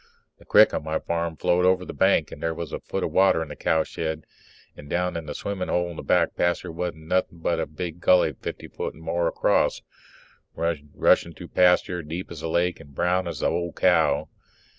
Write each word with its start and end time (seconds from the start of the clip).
The 0.39 0.45
crick 0.45 0.73
on 0.73 0.83
my 0.83 0.97
farm 0.97 1.35
flowed 1.35 1.63
over 1.63 1.85
the 1.85 1.93
bank 1.93 2.31
and 2.31 2.41
there 2.41 2.55
was 2.55 2.73
a 2.73 2.79
foot 2.79 3.03
of 3.03 3.11
water 3.11 3.43
in 3.43 3.49
the 3.49 3.55
cowshed, 3.55 4.25
and 4.75 4.89
down 4.89 5.15
in 5.15 5.27
the 5.27 5.35
swimmin' 5.35 5.69
hole 5.69 5.91
in 5.91 5.95
the 5.95 6.01
back 6.01 6.33
pasture 6.35 6.71
wasn't 6.71 7.05
nothing 7.05 7.37
but 7.37 7.59
a 7.59 7.67
big 7.67 7.99
gully 7.99 8.33
fifty 8.33 8.67
foot 8.67 8.95
and 8.95 9.03
more 9.03 9.27
across, 9.27 9.83
rushing 10.55 11.33
through 11.35 11.45
the 11.49 11.53
pasture, 11.53 12.01
deep 12.01 12.31
as 12.31 12.41
a 12.41 12.47
lake 12.47 12.79
and 12.79 12.95
brown 12.95 13.27
as 13.27 13.41
the 13.41 13.47
old 13.51 13.75
cow. 13.75 14.27